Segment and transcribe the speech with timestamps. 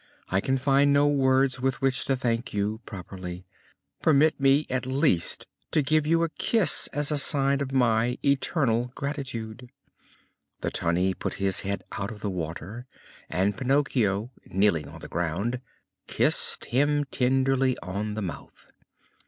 [0.29, 3.45] I can find no words with which to thank you properly.
[4.01, 8.91] Permit me at least to give you a kiss as a sign of my eternal
[8.95, 9.69] gratitude!"
[10.61, 12.87] The Tunny put his head out of the water
[13.29, 15.61] and Pinocchio, kneeling on the ground,
[16.07, 18.69] kissed him tenderly on the mouth.